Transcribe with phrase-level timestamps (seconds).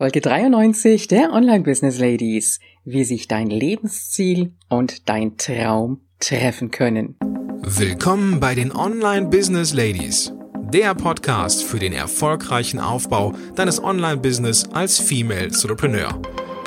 [0.00, 7.16] Folge 93 der Online Business Ladies, wie sich dein Lebensziel und dein Traum treffen können.
[7.60, 10.32] Willkommen bei den Online Business Ladies,
[10.72, 16.18] der Podcast für den erfolgreichen Aufbau deines Online Business als Female Entrepreneur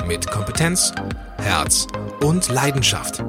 [0.06, 0.92] mit Kompetenz,
[1.38, 1.88] Herz
[2.20, 3.24] und Leidenschaft.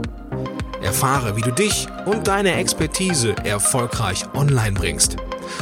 [0.83, 5.17] Erfahre, wie du dich und deine Expertise erfolgreich online bringst.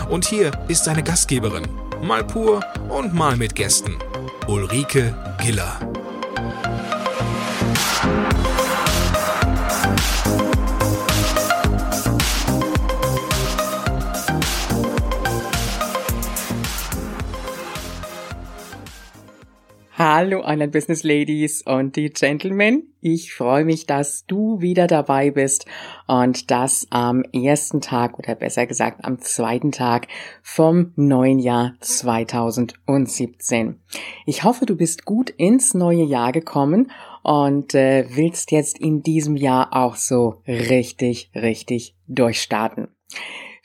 [0.10, 1.66] Und hier ist deine Gastgeberin,
[2.02, 3.96] mal pur und mal mit Gästen.
[4.48, 5.80] Ulrike Giller.
[20.16, 22.94] Hallo Online Business Ladies und die Gentlemen.
[23.02, 25.66] Ich freue mich, dass du wieder dabei bist
[26.06, 30.08] und das am ersten Tag oder besser gesagt am zweiten Tag
[30.44, 33.80] vom neuen Jahr 2017.
[34.28, 36.92] Ich hoffe, du bist gut ins neue Jahr gekommen
[37.23, 42.89] und äh, willst jetzt in diesem Jahr auch so richtig, richtig durchstarten.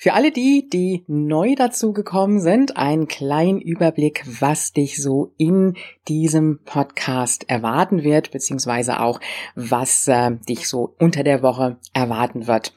[0.00, 5.74] Für alle die, die neu dazu gekommen sind, einen kleinen Überblick, was dich so in
[6.06, 9.18] diesem Podcast erwarten wird, beziehungsweise auch,
[9.56, 12.76] was äh, dich so unter der Woche erwarten wird.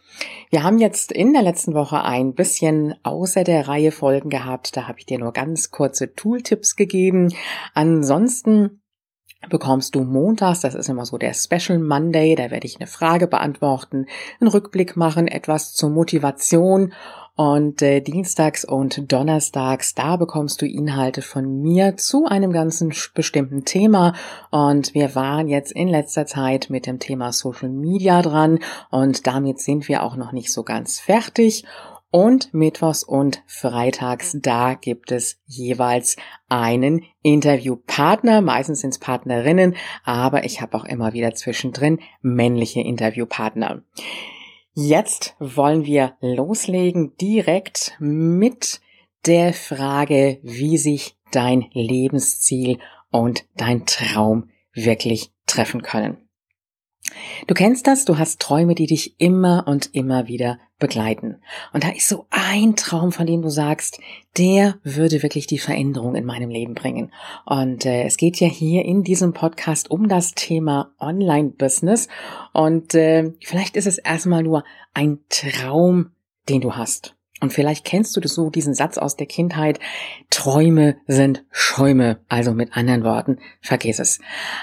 [0.50, 4.75] Wir haben jetzt in der letzten Woche ein bisschen außer der Reihe Folgen gehabt.
[4.75, 7.31] Da habe ich dir nur ganz kurze Tooltips gegeben.
[7.75, 8.80] Ansonsten
[9.50, 13.28] bekommst du montags, das ist immer so der Special Monday, da werde ich eine Frage
[13.28, 14.06] beantworten,
[14.39, 16.94] einen Rückblick machen, etwas zur Motivation
[17.36, 23.66] und äh, dienstags und donnerstags, da bekommst du Inhalte von mir zu einem ganzen bestimmten
[23.66, 24.14] Thema.
[24.52, 29.59] Und wir waren jetzt in letzter Zeit mit dem Thema Social Media dran und damit
[29.59, 31.66] sind wir auch noch nicht so ganz fertig.
[32.11, 36.17] Und Mittwochs und Freitags, da gibt es jeweils
[36.49, 38.41] einen Interviewpartner.
[38.41, 43.83] Meistens sind es Partnerinnen, aber ich habe auch immer wieder zwischendrin männliche Interviewpartner.
[44.73, 48.81] Jetzt wollen wir loslegen direkt mit
[49.25, 52.79] der Frage, wie sich dein Lebensziel
[53.09, 56.17] und dein Traum wirklich treffen können.
[57.47, 61.38] Du kennst das, du hast Träume, die dich immer und immer wieder begleiten.
[61.72, 64.02] Und da ist so ein Traum, von dem du sagst,
[64.38, 67.14] der würde wirklich die Veränderung in meinem Leben bringen.
[67.46, 72.09] Und äh, es geht ja hier in diesem Podcast um das Thema Online-Business.
[72.52, 76.12] Und äh, vielleicht ist es erstmal nur ein Traum,
[76.50, 77.16] den du hast.
[77.41, 79.79] Und vielleicht kennst du das so, diesen Satz aus der Kindheit,
[80.29, 82.19] Träume sind Schäume.
[82.29, 84.19] Also mit anderen Worten, vergiss es.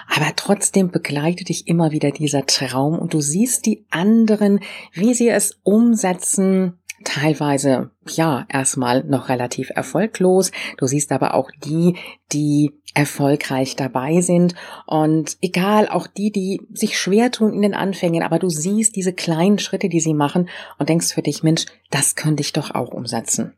[0.09, 4.61] Aber trotzdem begleitet dich immer wieder dieser Traum und du siehst die anderen,
[4.93, 10.50] wie sie es umsetzen, teilweise ja erstmal noch relativ erfolglos.
[10.76, 11.97] Du siehst aber auch die,
[12.32, 14.54] die erfolgreich dabei sind
[14.86, 19.12] und egal auch die, die sich schwer tun in den Anfängen, aber du siehst diese
[19.12, 20.48] kleinen Schritte, die sie machen
[20.78, 23.54] und denkst für dich, Mensch, das könnte ich doch auch umsetzen.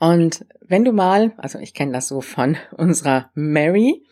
[0.00, 4.04] Und wenn du mal, also ich kenne das so von unserer Mary,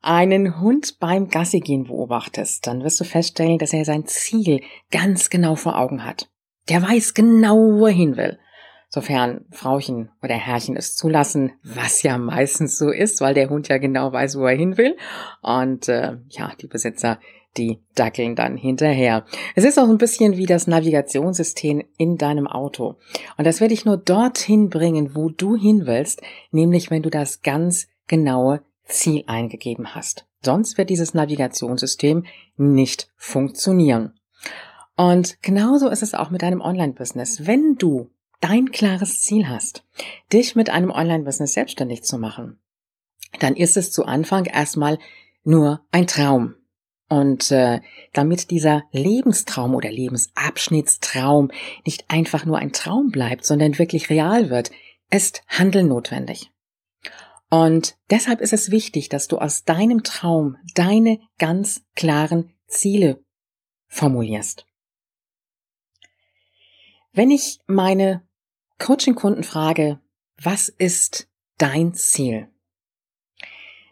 [0.00, 4.60] einen Hund beim Gassigehen beobachtest, dann wirst du feststellen, dass er sein Ziel
[4.90, 6.30] ganz genau vor Augen hat.
[6.68, 8.38] Der weiß genau, wo er hin will.
[8.88, 13.78] Sofern Frauchen oder Herrchen es zulassen, was ja meistens so ist, weil der Hund ja
[13.78, 14.96] genau weiß, wo er hin will.
[15.42, 17.18] Und äh, ja, die Besitzer,
[17.56, 19.24] die dackeln dann hinterher.
[19.56, 22.96] Es ist auch ein bisschen wie das Navigationssystem in deinem Auto.
[23.36, 27.42] Und das werde ich nur dorthin bringen, wo du hin willst, nämlich wenn du das
[27.42, 30.26] ganz genaue Ziel eingegeben hast.
[30.42, 32.24] Sonst wird dieses Navigationssystem
[32.56, 34.12] nicht funktionieren.
[34.96, 37.46] Und genauso ist es auch mit deinem Online-Business.
[37.46, 38.10] Wenn du
[38.40, 39.84] dein klares Ziel hast,
[40.32, 42.60] dich mit einem Online-Business selbstständig zu machen,
[43.40, 44.98] dann ist es zu Anfang erstmal
[45.42, 46.54] nur ein Traum.
[47.08, 47.80] Und äh,
[48.12, 51.50] damit dieser Lebenstraum oder Lebensabschnittstraum
[51.84, 54.70] nicht einfach nur ein Traum bleibt, sondern wirklich real wird,
[55.10, 56.50] ist Handeln notwendig.
[57.50, 63.22] Und deshalb ist es wichtig, dass du aus deinem Traum deine ganz klaren Ziele
[63.86, 64.66] formulierst.
[67.16, 68.26] Wenn ich meine
[68.80, 70.00] Coaching-Kunden frage,
[70.36, 71.28] was ist
[71.58, 72.48] dein Ziel?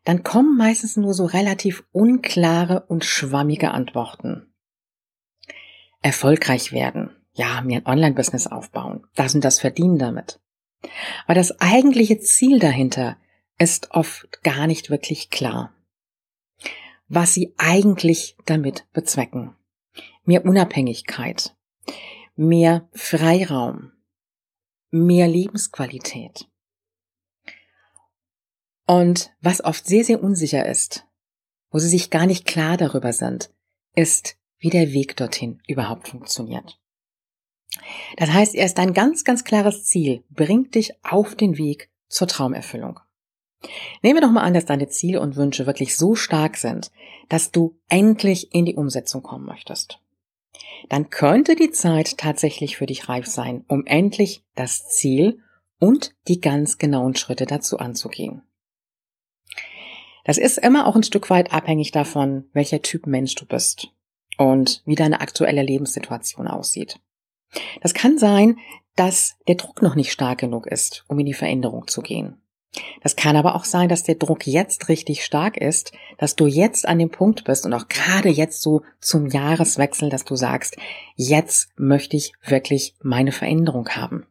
[0.05, 4.53] Dann kommen meistens nur so relativ unklare und schwammige Antworten.
[6.01, 7.17] Erfolgreich werden.
[7.33, 9.07] Ja, mir ein Online-Business aufbauen.
[9.15, 10.41] Das und das verdienen damit.
[11.25, 13.17] Aber das eigentliche Ziel dahinter
[13.57, 15.73] ist oft gar nicht wirklich klar.
[17.07, 19.55] Was sie eigentlich damit bezwecken.
[20.25, 21.55] Mehr Unabhängigkeit,
[22.35, 23.93] mehr Freiraum,
[24.91, 26.49] mehr Lebensqualität.
[28.87, 31.07] Und was oft sehr, sehr unsicher ist,
[31.71, 33.51] wo sie sich gar nicht klar darüber sind,
[33.95, 36.79] ist, wie der Weg dorthin überhaupt funktioniert.
[38.17, 43.01] Das heißt, erst ein ganz, ganz klares Ziel bringt dich auf den Weg zur Traumerfüllung.
[44.03, 46.91] Nehmen wir doch mal an, dass deine Ziele und Wünsche wirklich so stark sind,
[47.29, 50.02] dass du endlich in die Umsetzung kommen möchtest.
[50.89, 55.41] Dann könnte die Zeit tatsächlich für dich reif sein, um endlich das Ziel
[55.79, 58.43] und die ganz genauen Schritte dazu anzugehen.
[60.25, 63.89] Das ist immer auch ein Stück weit abhängig davon, welcher Typ Mensch du bist
[64.39, 67.01] und wie deine aktuelle Lebenssituation aussieht.
[67.81, 68.59] Das kann sein,
[68.97, 72.42] dass der Druck noch nicht stark genug ist, um in die Veränderung zu gehen.
[73.03, 76.89] Das kann aber auch sein, dass der Druck jetzt richtig stark ist, dass du jetzt
[76.89, 80.77] an dem Punkt bist und auch gerade jetzt so zum Jahreswechsel, dass du sagst,
[81.15, 84.27] jetzt möchte ich wirklich meine Veränderung haben.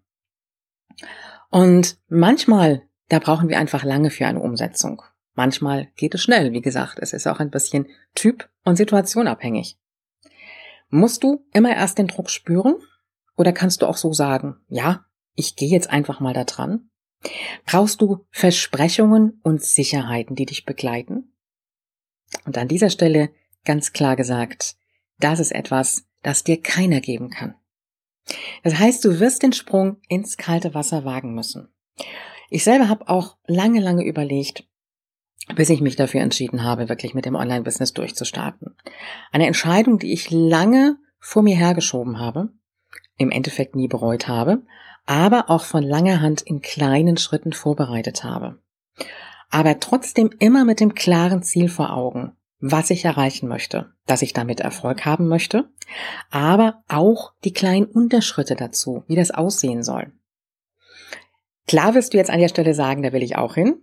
[1.50, 5.04] Und manchmal, da brauchen wir einfach lange für eine Umsetzung.
[5.34, 9.78] Manchmal geht es schnell, wie gesagt, es ist auch ein bisschen typ- und situationabhängig.
[10.90, 12.76] Musst du immer erst den Druck spüren
[13.38, 15.06] oder kannst du auch so sagen, ja,
[15.36, 16.91] ich gehe jetzt einfach mal da dran?
[17.66, 21.34] Brauchst du Versprechungen und Sicherheiten, die dich begleiten?
[22.46, 23.30] Und an dieser Stelle
[23.66, 24.76] ganz klar gesagt,
[25.20, 27.56] das ist etwas, das dir keiner geben kann.
[28.64, 31.70] Das heißt, du wirst den Sprung ins kalte Wasser wagen müssen.
[32.50, 34.68] Ich selber habe auch lange, lange überlegt,
[35.56, 38.76] bis ich mich dafür entschieden habe, wirklich mit dem Online-Business durchzustarten.
[39.32, 42.50] Eine Entscheidung, die ich lange vor mir hergeschoben habe,
[43.18, 44.64] im Endeffekt nie bereut habe,
[45.06, 48.60] aber auch von langer Hand in kleinen Schritten vorbereitet habe.
[49.50, 54.34] Aber trotzdem immer mit dem klaren Ziel vor Augen, was ich erreichen möchte, dass ich
[54.34, 55.70] damit Erfolg haben möchte,
[56.30, 60.14] aber auch die kleinen Unterschritte dazu, wie das aussehen soll.
[61.68, 63.82] Klar wirst du jetzt an der Stelle sagen, da will ich auch hin.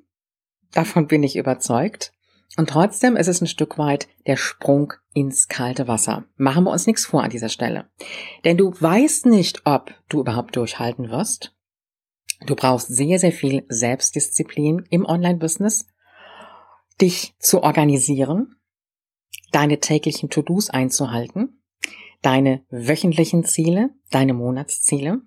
[0.72, 2.12] Davon bin ich überzeugt.
[2.58, 6.25] Und trotzdem ist es ein Stück weit der Sprung ins kalte Wasser.
[6.37, 7.88] Machen wir uns nichts vor an dieser Stelle.
[8.44, 11.55] Denn du weißt nicht, ob du überhaupt durchhalten wirst.
[12.46, 15.87] Du brauchst sehr, sehr viel Selbstdisziplin im Online-Business,
[17.00, 18.56] dich zu organisieren,
[19.52, 21.62] deine täglichen To-Dos einzuhalten,
[22.22, 25.20] deine wöchentlichen Ziele, deine Monatsziele.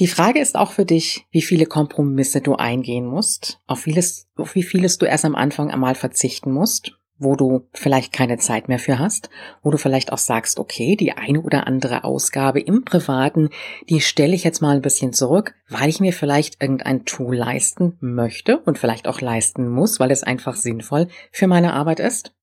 [0.00, 4.56] Die Frage ist auch für dich, wie viele Kompromisse du eingehen musst, auf, vieles, auf
[4.56, 8.80] wie vieles du erst am Anfang einmal verzichten musst, wo du vielleicht keine Zeit mehr
[8.80, 9.30] für hast,
[9.62, 13.50] wo du vielleicht auch sagst, okay, die eine oder andere Ausgabe im Privaten,
[13.88, 17.96] die stelle ich jetzt mal ein bisschen zurück, weil ich mir vielleicht irgendein Tool leisten
[18.00, 22.34] möchte und vielleicht auch leisten muss, weil es einfach sinnvoll für meine Arbeit ist.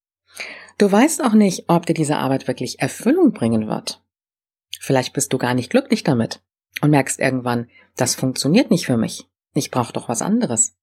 [0.77, 4.01] Du weißt auch nicht, ob dir diese Arbeit wirklich Erfüllung bringen wird.
[4.79, 6.39] Vielleicht bist du gar nicht glücklich damit
[6.81, 9.27] und merkst irgendwann, das funktioniert nicht für mich.
[9.53, 10.75] Ich brauche doch was anderes.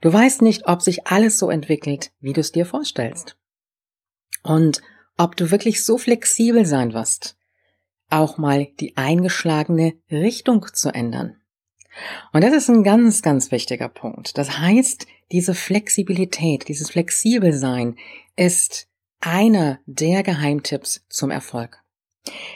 [0.00, 3.36] Du weißt nicht, ob sich alles so entwickelt, wie du es dir vorstellst.
[4.42, 4.82] Und
[5.16, 7.36] ob du wirklich so flexibel sein wirst,
[8.10, 11.36] auch mal die eingeschlagene Richtung zu ändern.
[12.32, 14.36] Und das ist ein ganz, ganz wichtiger Punkt.
[14.36, 17.96] Das heißt, diese Flexibilität, dieses Flexibelsein
[18.36, 18.88] ist
[19.20, 21.82] einer der Geheimtipps zum Erfolg.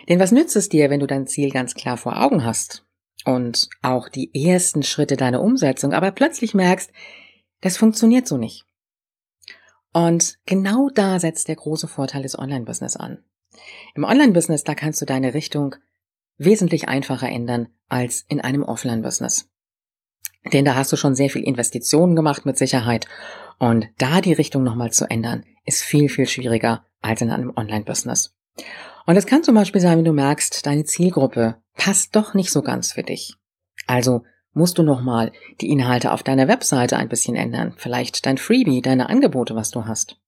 [0.08, 2.84] Denn was nützt es dir, wenn du dein Ziel ganz klar vor Augen hast
[3.24, 6.90] und auch die ersten Schritte deiner Umsetzung, aber plötzlich merkst,
[7.60, 8.64] das funktioniert so nicht.
[9.92, 13.24] Und genau da setzt der große Vorteil des Online-Business an.
[13.94, 15.74] Im Online-Business, da kannst du deine Richtung
[16.38, 19.50] wesentlich einfacher ändern als in einem Offline-Business.
[20.52, 23.06] Denn da hast du schon sehr viel Investitionen gemacht mit Sicherheit.
[23.58, 28.34] Und da die Richtung nochmal zu ändern, ist viel, viel schwieriger als in einem Online-Business.
[29.06, 32.62] Und es kann zum Beispiel sein, wenn du merkst, deine Zielgruppe passt doch nicht so
[32.62, 33.34] ganz für dich.
[33.86, 37.74] Also musst du nochmal die Inhalte auf deiner Webseite ein bisschen ändern.
[37.76, 40.20] Vielleicht dein Freebie, deine Angebote, was du hast.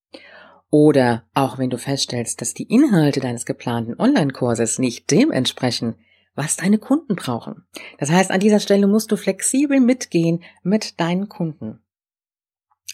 [0.70, 5.96] Oder auch wenn du feststellst, dass die Inhalte deines geplanten Online-Kurses nicht dem entsprechen,
[6.34, 7.66] was deine Kunden brauchen.
[7.98, 11.81] Das heißt, an dieser Stelle musst du flexibel mitgehen mit deinen Kunden.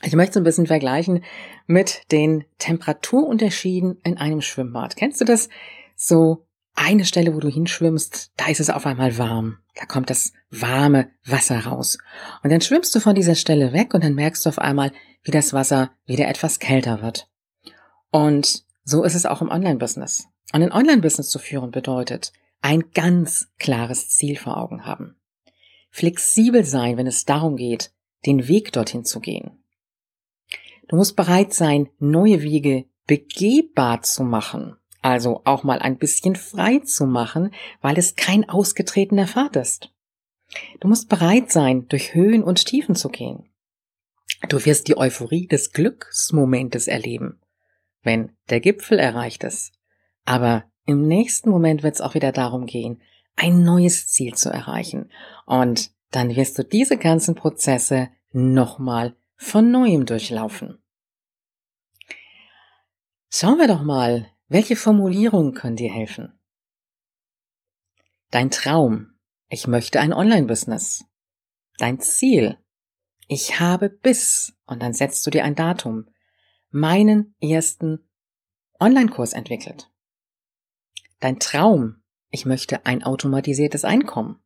[0.02, 1.24] Ich möchte es ein bisschen vergleichen
[1.66, 4.96] mit den Temperaturunterschieden in einem Schwimmbad.
[4.96, 5.48] Kennst du das?
[5.96, 9.58] So eine Stelle, wo du hinschwimmst, da ist es auf einmal warm.
[9.74, 11.98] Da kommt das warme Wasser raus.
[12.42, 14.92] Und dann schwimmst du von dieser Stelle weg und dann merkst du auf einmal,
[15.24, 17.28] wie das Wasser wieder etwas kälter wird.
[18.10, 20.28] Und so ist es auch im Online-Business.
[20.52, 25.16] Und ein Online-Business zu führen bedeutet, ein ganz klares Ziel vor Augen haben.
[25.90, 27.92] Flexibel sein, wenn es darum geht,
[28.24, 29.62] den Weg dorthin zu gehen.
[30.88, 34.76] Du musst bereit sein, neue Wege begehbar zu machen.
[35.00, 39.94] Also auch mal ein bisschen frei zu machen, weil es kein ausgetretener Pfad ist.
[40.80, 43.48] Du musst bereit sein, durch Höhen und Tiefen zu gehen.
[44.48, 47.40] Du wirst die Euphorie des Glücksmomentes erleben,
[48.02, 49.72] wenn der Gipfel erreicht ist.
[50.24, 53.02] Aber im nächsten Moment wird es auch wieder darum gehen,
[53.36, 55.10] ein neues Ziel zu erreichen.
[55.46, 60.82] Und dann wirst du diese ganzen Prozesse nochmal von neuem durchlaufen.
[63.30, 66.38] Schauen wir doch mal, welche Formulierungen können dir helfen.
[68.30, 69.14] Dein Traum.
[69.48, 71.04] Ich möchte ein Online-Business.
[71.78, 72.58] Dein Ziel.
[73.28, 76.10] Ich habe bis, und dann setzt du dir ein Datum,
[76.70, 78.08] meinen ersten
[78.80, 79.90] Online-Kurs entwickelt.
[81.20, 82.02] Dein Traum.
[82.30, 84.42] Ich möchte ein automatisiertes Einkommen.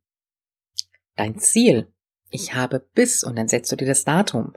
[1.16, 1.92] Dein Ziel.
[2.30, 4.54] Ich habe bis, und dann setzt du dir das Datum,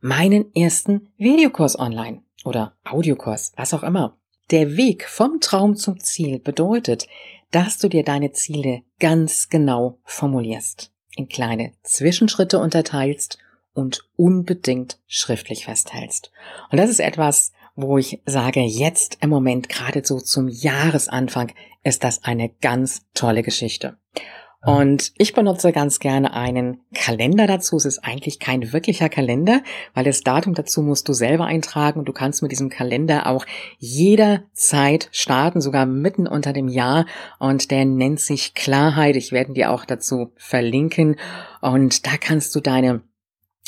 [0.00, 4.16] meinen ersten Videokurs online oder Audiokurs, was auch immer.
[4.50, 7.06] Der Weg vom Traum zum Ziel bedeutet,
[7.50, 13.38] dass du dir deine Ziele ganz genau formulierst, in kleine Zwischenschritte unterteilst
[13.74, 16.32] und unbedingt schriftlich festhältst.
[16.70, 21.52] Und das ist etwas, wo ich sage, jetzt im Moment, gerade so zum Jahresanfang,
[21.84, 23.96] ist das eine ganz tolle Geschichte.
[24.60, 27.76] Und ich benutze ganz gerne einen Kalender dazu.
[27.76, 29.62] Es ist eigentlich kein wirklicher Kalender,
[29.94, 33.46] weil das Datum dazu musst du selber eintragen und du kannst mit diesem Kalender auch
[33.78, 37.06] jederzeit starten, sogar mitten unter dem Jahr.
[37.38, 39.14] Und der nennt sich Klarheit.
[39.14, 41.16] Ich werde dir auch dazu verlinken.
[41.60, 43.02] Und da kannst du deine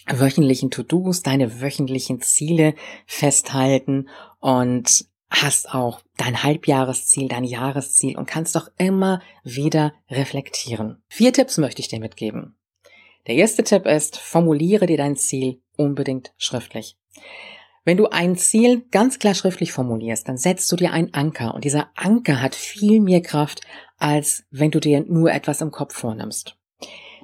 [0.09, 2.75] wöchentlichen To-Dos, deine wöchentlichen Ziele
[3.07, 4.09] festhalten
[4.41, 11.03] und hast auch dein Halbjahresziel, dein Jahresziel und kannst doch immer wieder reflektieren.
[11.09, 12.57] Vier Tipps möchte ich dir mitgeben.
[13.27, 16.97] Der erste Tipp ist, formuliere dir dein Ziel unbedingt schriftlich.
[17.85, 21.65] Wenn du ein Ziel ganz klar schriftlich formulierst, dann setzt du dir einen Anker und
[21.65, 23.63] dieser Anker hat viel mehr Kraft,
[23.97, 26.57] als wenn du dir nur etwas im Kopf vornimmst.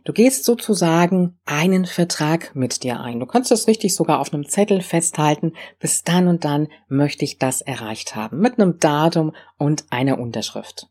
[0.06, 3.18] Du gehst sozusagen einen Vertrag mit dir ein.
[3.18, 5.54] Du kannst das richtig sogar auf einem Zettel festhalten.
[5.80, 8.38] Bis dann und dann möchte ich das erreicht haben.
[8.38, 10.86] Mit einem Datum und einer Unterschrift.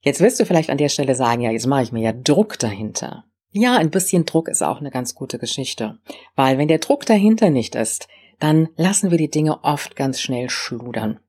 [0.00, 2.58] Jetzt wirst du vielleicht an der Stelle sagen, ja, jetzt mache ich mir ja Druck
[2.58, 3.24] dahinter.
[3.50, 5.98] Ja, ein bisschen Druck ist auch eine ganz gute Geschichte.
[6.36, 8.08] Weil wenn der Druck dahinter nicht ist,
[8.38, 11.20] dann lassen wir die Dinge oft ganz schnell schludern.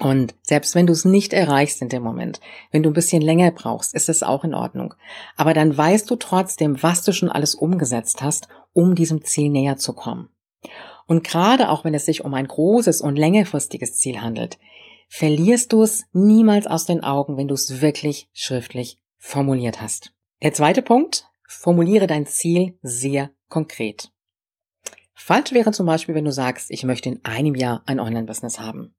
[0.00, 2.40] Und selbst wenn du es nicht erreichst in dem Moment,
[2.72, 4.94] wenn du ein bisschen länger brauchst, ist es auch in Ordnung.
[5.36, 9.76] Aber dann weißt du trotzdem, was du schon alles umgesetzt hast, um diesem Ziel näher
[9.76, 10.30] zu kommen.
[11.06, 14.58] Und gerade auch wenn es sich um ein großes und längerfristiges Ziel handelt,
[15.08, 20.12] verlierst du es niemals aus den Augen, wenn du es wirklich schriftlich formuliert hast.
[20.42, 24.10] Der zweite Punkt, formuliere dein Ziel sehr konkret.
[25.14, 28.94] Falsch wäre zum Beispiel, wenn du sagst, ich möchte in einem Jahr ein Online-Business haben.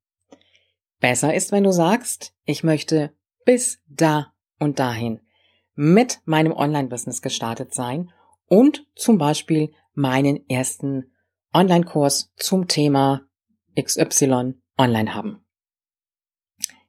[1.05, 3.13] Besser ist, wenn du sagst, ich möchte
[3.45, 5.19] bis da und dahin
[5.75, 8.11] mit meinem Online-Business gestartet sein
[8.47, 11.11] und zum Beispiel meinen ersten
[11.53, 13.21] Online-Kurs zum Thema
[13.79, 15.45] XY online haben.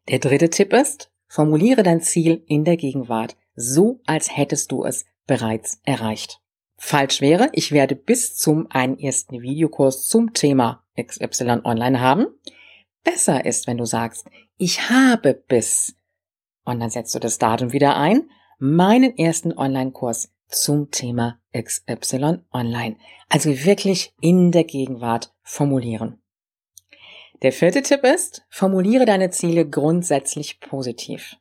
[0.08, 5.04] Der dritte Tipp ist, formuliere dein Ziel in der Gegenwart so, als hättest du es
[5.26, 6.40] bereits erreicht.
[6.78, 12.28] Falsch wäre, ich werde bis zum einen ersten Videokurs zum Thema XY online haben
[13.06, 15.96] besser ist, wenn du sagst, ich habe bis,
[16.64, 22.96] und dann setzt du das Datum wieder ein, meinen ersten Online-Kurs zum Thema XY Online.
[23.28, 26.20] Also wirklich in der Gegenwart formulieren.
[27.42, 31.36] Der vierte Tipp ist, formuliere deine Ziele grundsätzlich positiv.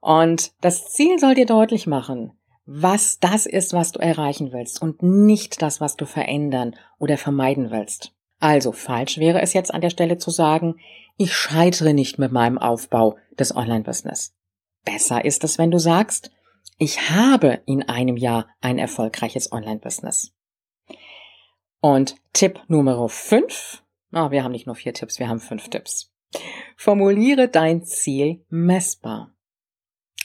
[0.00, 2.32] Und das Ziel soll dir deutlich machen,
[2.66, 7.70] was das ist, was du erreichen willst und nicht das, was du verändern oder vermeiden
[7.70, 8.14] willst.
[8.40, 10.80] Also falsch wäre es jetzt an der Stelle zu sagen,
[11.16, 14.34] ich scheitere nicht mit meinem Aufbau des Online-Business.
[14.84, 16.30] Besser ist es, wenn du sagst,
[16.78, 20.32] ich habe in einem Jahr ein erfolgreiches Online-Business.
[21.82, 23.82] Und Tipp Nummer 5,
[24.12, 26.10] oh, wir haben nicht nur vier Tipps, wir haben fünf Tipps.
[26.76, 29.34] Formuliere dein Ziel messbar.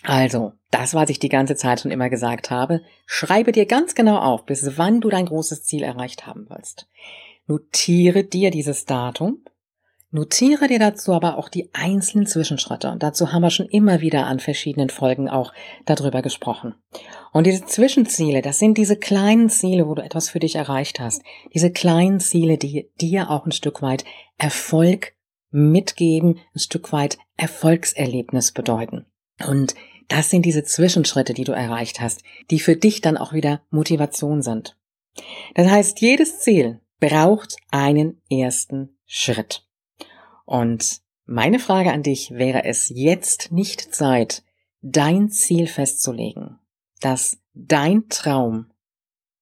[0.03, 4.19] Also, das, was ich die ganze Zeit schon immer gesagt habe, schreibe dir ganz genau
[4.19, 6.88] auf, bis wann du dein großes Ziel erreicht haben willst.
[7.48, 9.44] Notiere dir dieses Datum.
[10.10, 12.90] Notiere dir dazu aber auch die einzelnen Zwischenschritte.
[12.90, 15.52] Und dazu haben wir schon immer wieder an verschiedenen Folgen auch
[15.86, 16.74] darüber gesprochen.
[17.34, 21.22] Und diese Zwischenziele, das sind diese kleinen Ziele, wo du etwas für dich erreicht hast.
[21.54, 24.06] Diese kleinen Ziele, die dir auch ein Stück weit
[24.38, 25.14] Erfolg
[25.52, 29.06] mitgeben, ein Stück weit Erfolgserlebnis bedeuten.
[29.46, 29.75] Und
[30.08, 34.42] das sind diese Zwischenschritte, die du erreicht hast, die für dich dann auch wieder Motivation
[34.42, 34.78] sind.
[35.56, 39.67] Das heißt, jedes Ziel, braucht einen ersten Schritt.
[40.45, 44.43] Und meine Frage an dich wäre es jetzt nicht Zeit,
[44.81, 46.59] dein Ziel festzulegen,
[47.01, 48.71] dass dein Traum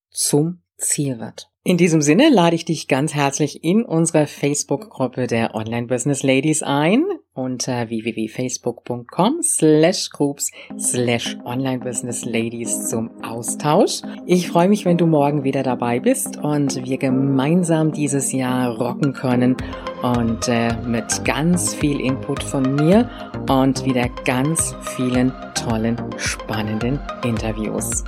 [0.09, 1.49] zum Ziel wird.
[1.63, 6.61] In diesem Sinne lade ich dich ganz herzlich in unsere Facebook-Gruppe der Online Business Ladies
[6.63, 14.01] ein unter www.facebook.com slash groups slash online business ladies zum Austausch.
[14.25, 19.13] Ich freue mich, wenn du morgen wieder dabei bist und wir gemeinsam dieses Jahr rocken
[19.13, 19.57] können
[20.03, 23.09] und äh, mit ganz viel Input von mir
[23.49, 28.03] und wieder ganz vielen tollen, spannenden Interviews.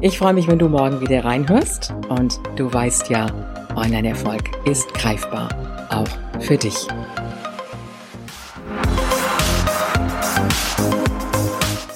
[0.00, 3.26] Ich freue mich, wenn du morgen wieder reinhörst und du weißt ja,
[3.76, 5.48] Online-Erfolg ist greifbar,
[5.90, 6.88] auch für dich.